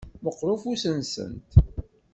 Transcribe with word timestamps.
Meqqeṛ 0.23 0.49
ufus-nsent. 0.55 1.49